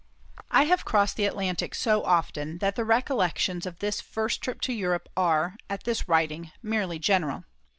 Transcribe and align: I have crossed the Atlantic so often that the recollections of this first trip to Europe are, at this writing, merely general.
I 0.49 0.63
have 0.63 0.83
crossed 0.83 1.15
the 1.15 1.27
Atlantic 1.27 1.75
so 1.75 2.03
often 2.03 2.57
that 2.57 2.75
the 2.75 2.83
recollections 2.83 3.67
of 3.67 3.77
this 3.77 4.01
first 4.01 4.41
trip 4.41 4.59
to 4.61 4.73
Europe 4.73 5.07
are, 5.15 5.55
at 5.69 5.83
this 5.83 6.07
writing, 6.09 6.51
merely 6.63 6.97
general. 6.97 7.43